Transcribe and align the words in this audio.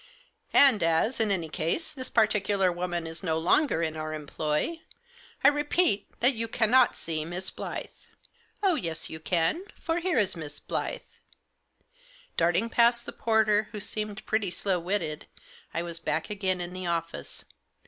And 0.55 0.81
as, 0.81 1.19
in 1.19 1.29
any 1.29 1.47
case, 1.47 1.93
this 1.93 2.09
particular 2.09 2.69
young 2.69 2.75
woman 2.75 3.05
is 3.05 3.21
no 3.21 3.37
longer 3.37 3.83
in 3.83 3.95
our 3.95 4.15
employ, 4.15 4.79
I 5.43 5.47
repeat 5.49 6.07
that 6.21 6.33
you 6.33 6.47
cannot 6.47 6.95
see 6.95 7.23
Miss 7.23 7.51
Blyth."" 7.51 8.07
Oh, 8.63 8.73
yes, 8.73 9.11
you 9.11 9.19
can— 9.19 9.63
for 9.75 9.99
here 9.99 10.17
is 10.17 10.35
Miss 10.35 10.59
Blyth."" 10.59 11.19
Darting 12.35 12.67
past 12.67 13.05
the 13.05 13.11
porter, 13.13 13.69
who 13.73 13.79
seemed 13.79 14.25
pretty 14.25 14.49
slow 14.49 14.79
witted, 14.79 15.27
I 15.71 15.83
was 15.83 15.99
back 15.99 16.31
again 16.31 16.59
in 16.61 16.73
the 16.73 16.87
office. 16.87 17.45